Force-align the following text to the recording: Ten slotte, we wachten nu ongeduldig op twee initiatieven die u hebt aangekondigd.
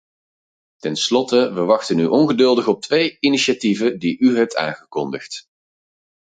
Ten 0.77 0.95
slotte, 0.95 1.53
we 1.53 1.61
wachten 1.61 1.95
nu 1.95 2.05
ongeduldig 2.05 2.67
op 2.67 2.81
twee 2.81 3.17
initiatieven 3.19 3.99
die 3.99 4.19
u 4.19 4.37
hebt 4.37 4.55
aangekondigd. 4.55 5.45